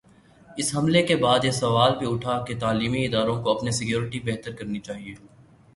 [0.57, 4.55] اس حملے کے بعد یہ سوال بھی اٹھا کہ تعلیمی اداروں کو اپنی سکیورٹی بہتر
[4.55, 5.15] کرنی چاہیے۔